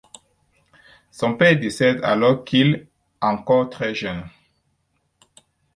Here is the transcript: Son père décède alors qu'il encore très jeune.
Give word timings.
Son 1.11 1.35
père 1.37 1.59
décède 1.59 1.99
alors 2.03 2.43
qu'il 2.43 2.87
encore 3.21 3.69
très 3.69 3.93
jeune. 3.93 4.23